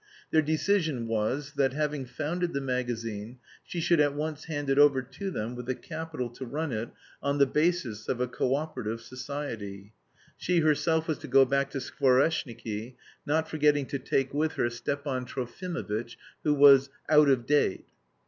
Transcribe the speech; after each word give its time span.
Their 0.31 0.41
decision 0.41 1.05
was 1.07 1.53
that, 1.57 1.73
having 1.73 2.07
founded 2.07 2.53
the 2.53 2.59
magazine, 2.59 3.37
she 3.63 3.79
should 3.79 3.99
at 3.99 4.15
once 4.15 4.45
hand 4.45 4.67
it 4.71 4.79
over 4.79 5.03
to 5.03 5.29
them 5.29 5.55
with 5.55 5.67
the 5.67 5.75
capital 5.75 6.27
to 6.31 6.43
run 6.43 6.71
it, 6.71 6.89
on 7.21 7.37
the 7.37 7.45
basis 7.45 8.09
of 8.09 8.19
a 8.19 8.27
co 8.27 8.55
operative 8.55 8.99
society. 8.99 9.93
She 10.37 10.61
herself 10.61 11.07
was 11.07 11.19
to 11.19 11.27
go 11.27 11.45
back 11.45 11.69
to 11.69 11.77
Skvoreshniki, 11.77 12.95
not 13.27 13.47
forgetting 13.47 13.85
to 13.89 13.99
take 13.99 14.33
with 14.33 14.53
her 14.53 14.71
Stepan 14.71 15.25
Trofimovitch, 15.25 16.17
who 16.43 16.55
was 16.55 16.89
"out 17.07 17.29
of 17.29 17.45
date." 17.45 17.85